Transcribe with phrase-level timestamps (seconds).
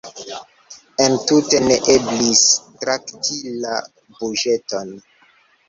[1.05, 2.43] Entute ne eblis
[2.85, 3.77] trakti la
[4.19, 4.95] buĝeton.